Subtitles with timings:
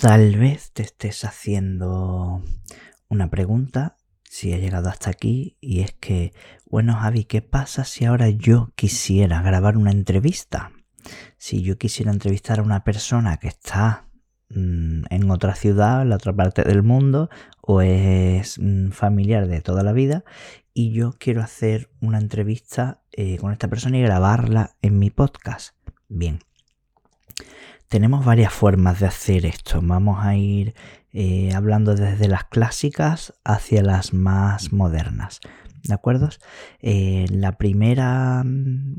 [0.00, 2.42] Tal vez te estés haciendo
[3.08, 6.32] una pregunta si he llegado hasta aquí y es que,
[6.66, 10.72] bueno Javi, ¿qué pasa si ahora yo quisiera grabar una entrevista?
[11.38, 14.08] Si yo quisiera entrevistar a una persona que está
[14.48, 17.30] mm, en otra ciudad, en la otra parte del mundo,
[17.62, 20.24] o es mm, familiar de toda la vida,
[20.74, 25.76] y yo quiero hacer una entrevista eh, con esta persona y grabarla en mi podcast.
[26.08, 26.40] Bien,
[27.94, 29.78] tenemos varias formas de hacer esto.
[29.80, 30.74] Vamos a ir
[31.12, 35.38] eh, hablando desde las clásicas hacia las más modernas.
[35.84, 36.28] ¿De acuerdo?
[36.80, 38.96] Eh, la primera, mm,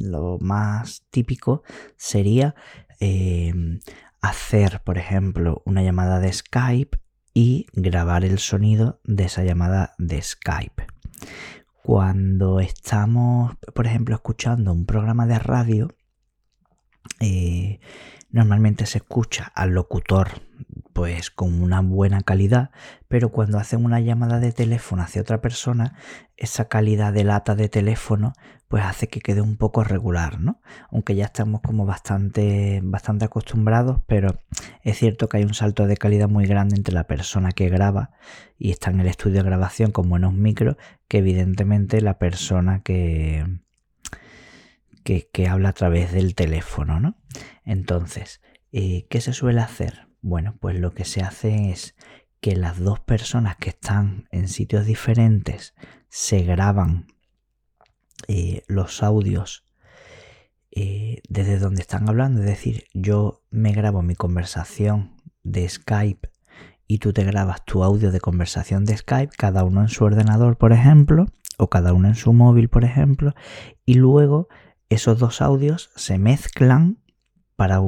[0.00, 1.62] lo más típico
[1.98, 2.54] sería
[3.00, 3.52] eh,
[4.22, 6.98] hacer, por ejemplo, una llamada de Skype
[7.34, 10.86] y grabar el sonido de esa llamada de Skype.
[11.82, 15.88] Cuando estamos, por ejemplo, escuchando un programa de radio,
[18.30, 20.42] normalmente se escucha al locutor
[20.92, 22.70] pues con una buena calidad,
[23.06, 25.94] pero cuando hacen una llamada de teléfono hacia otra persona,
[26.36, 28.32] esa calidad de lata de teléfono
[28.66, 30.60] pues hace que quede un poco regular, ¿no?
[30.90, 34.42] Aunque ya estamos como bastante, bastante acostumbrados, pero
[34.82, 38.10] es cierto que hay un salto de calidad muy grande entre la persona que graba
[38.58, 43.46] y está en el estudio de grabación con buenos micros, que evidentemente la persona que,
[45.32, 47.16] que, habla a través del teléfono, ¿no?
[47.64, 48.42] Entonces,
[48.72, 50.08] eh, ¿qué se suele hacer?
[50.20, 51.94] Bueno, pues lo que se hace es
[52.40, 55.74] que las dos personas que están en sitios diferentes
[56.08, 57.06] se graban
[58.26, 59.64] eh, los audios
[60.70, 62.40] eh, desde donde están hablando.
[62.40, 66.30] Es decir, yo me grabo mi conversación de Skype
[66.86, 70.56] y tú te grabas tu audio de conversación de Skype, cada uno en su ordenador,
[70.58, 71.26] por ejemplo,
[71.58, 73.34] o cada uno en su móvil, por ejemplo,
[73.84, 74.48] y luego
[74.88, 76.98] esos dos audios se mezclan
[77.56, 77.80] para,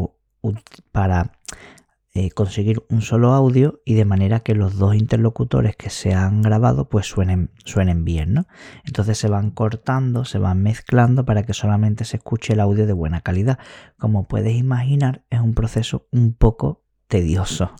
[2.13, 6.43] eh, conseguir un solo audio y de manera que los dos interlocutores que se han
[6.43, 8.47] grabado pues suenen, suenen bien, ¿no?
[8.85, 12.93] Entonces se van cortando, se van mezclando para que solamente se escuche el audio de
[12.93, 13.59] buena calidad.
[13.99, 17.73] Como puedes imaginar, es un proceso un poco tedioso,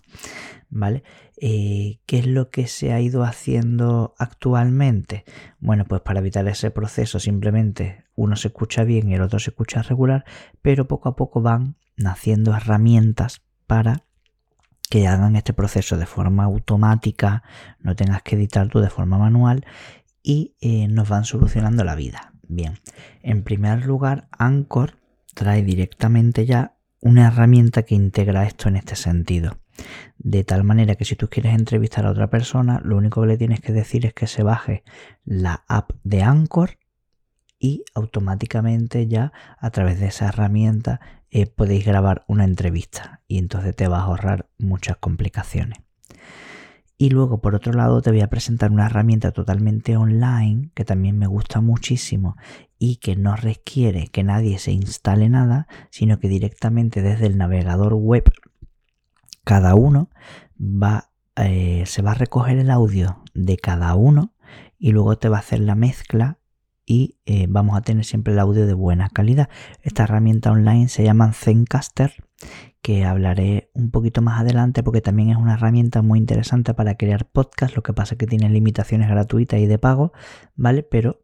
[0.71, 1.03] ¿vale?
[1.39, 5.25] Eh, ¿Qué es lo que se ha ido haciendo actualmente?
[5.59, 9.51] Bueno, pues para evitar ese proceso simplemente uno se escucha bien y el otro se
[9.51, 10.25] escucha regular,
[10.61, 14.05] pero poco a poco van naciendo herramientas para
[14.89, 17.43] que hagan este proceso de forma automática,
[17.79, 19.65] no tengas que editar tú de forma manual
[20.23, 22.33] y eh, nos van solucionando la vida.
[22.47, 22.79] Bien,
[23.21, 24.97] en primer lugar, Anchor
[25.33, 29.57] trae directamente ya una herramienta que integra esto en este sentido.
[30.17, 33.37] De tal manera que si tú quieres entrevistar a otra persona, lo único que le
[33.37, 34.83] tienes que decir es que se baje
[35.25, 36.77] la app de Anchor
[37.59, 40.99] y automáticamente ya a través de esa herramienta
[41.29, 45.79] eh, podéis grabar una entrevista y entonces te vas a ahorrar muchas complicaciones.
[46.97, 51.17] Y luego, por otro lado, te voy a presentar una herramienta totalmente online que también
[51.17, 52.35] me gusta muchísimo
[52.77, 57.95] y que no requiere que nadie se instale nada, sino que directamente desde el navegador
[57.95, 58.25] web
[59.43, 60.09] cada uno
[60.59, 64.33] va, eh, se va a recoger el audio de cada uno
[64.77, 66.39] y luego te va a hacer la mezcla
[66.85, 69.49] y eh, vamos a tener siempre el audio de buena calidad.
[69.81, 72.11] Esta herramienta online se llama Zencaster,
[72.81, 77.25] que hablaré un poquito más adelante porque también es una herramienta muy interesante para crear
[77.25, 77.75] podcast.
[77.75, 80.11] Lo que pasa es que tiene limitaciones gratuitas y de pago,
[80.55, 80.83] ¿vale?
[80.83, 81.21] Pero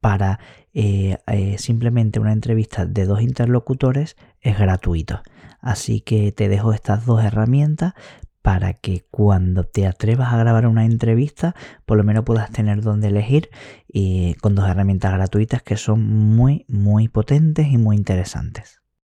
[0.00, 0.38] para
[0.72, 1.18] eh,
[1.58, 5.22] simplemente una entrevista de dos interlocutores es gratuito.
[5.60, 7.94] Así que te dejo estas dos herramientas
[8.42, 13.08] para que cuando te atrevas a grabar una entrevista, por lo menos puedas tener donde
[13.08, 13.50] elegir
[13.86, 18.79] y con dos herramientas gratuitas que son muy, muy potentes y muy interesantes.